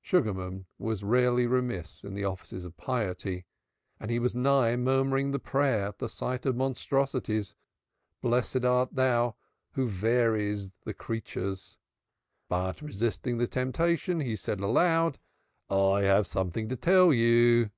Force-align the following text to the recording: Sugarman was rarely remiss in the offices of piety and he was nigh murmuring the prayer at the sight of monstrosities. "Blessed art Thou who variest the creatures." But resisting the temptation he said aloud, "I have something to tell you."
Sugarman 0.00 0.64
was 0.78 1.04
rarely 1.04 1.46
remiss 1.46 2.04
in 2.04 2.14
the 2.14 2.24
offices 2.24 2.64
of 2.64 2.74
piety 2.78 3.44
and 4.00 4.10
he 4.10 4.18
was 4.18 4.34
nigh 4.34 4.76
murmuring 4.76 5.30
the 5.30 5.38
prayer 5.38 5.88
at 5.88 5.98
the 5.98 6.08
sight 6.08 6.46
of 6.46 6.56
monstrosities. 6.56 7.54
"Blessed 8.22 8.64
art 8.64 8.94
Thou 8.94 9.36
who 9.72 9.86
variest 9.86 10.72
the 10.86 10.94
creatures." 10.94 11.76
But 12.48 12.80
resisting 12.80 13.36
the 13.36 13.46
temptation 13.46 14.20
he 14.20 14.36
said 14.36 14.60
aloud, 14.60 15.18
"I 15.68 16.00
have 16.04 16.26
something 16.26 16.70
to 16.70 16.76
tell 16.76 17.12
you." 17.12 17.70